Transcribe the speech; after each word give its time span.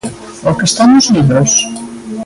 O 0.49 0.51
que 0.57 0.65
está 0.69 0.83
nos 0.87 1.05
libros? 1.15 1.51